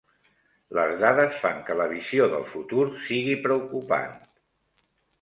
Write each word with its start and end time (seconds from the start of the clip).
Les 0.77 0.93
dades 1.03 1.37
fan 1.43 1.61
que 1.69 1.77
la 1.83 1.87
visió 1.93 2.31
del 2.33 2.49
futur 2.55 2.89
sigui 3.07 3.39
preocupant. 3.47 4.15